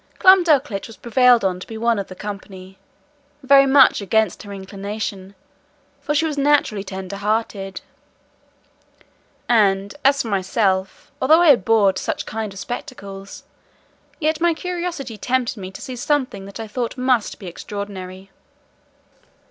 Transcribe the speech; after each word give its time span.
Glumdalclitch 0.17 0.87
was 0.87 0.97
prevailed 0.97 1.45
on 1.45 1.59
to 1.59 1.67
be 1.67 1.75
of 1.77 2.07
the 2.07 2.15
company, 2.15 2.79
very 3.43 3.67
much 3.67 4.01
against 4.01 4.41
her 4.41 4.51
inclination, 4.51 5.35
for 5.99 6.15
she 6.15 6.25
was 6.25 6.39
naturally 6.39 6.83
tender 6.83 7.17
hearted: 7.17 7.81
and, 9.47 9.93
as 10.03 10.23
for 10.23 10.27
myself, 10.29 11.11
although 11.21 11.43
I 11.43 11.49
abhorred 11.49 11.99
such 11.99 12.25
kind 12.25 12.51
of 12.51 12.57
spectacles, 12.57 13.43
yet 14.19 14.41
my 14.41 14.55
curiosity 14.55 15.19
tempted 15.19 15.57
me 15.59 15.69
to 15.69 15.81
see 15.83 15.95
something 15.95 16.45
that 16.45 16.59
I 16.59 16.67
thought 16.67 16.97
must 16.97 17.37
be 17.37 17.45
extraordinary. 17.45 18.31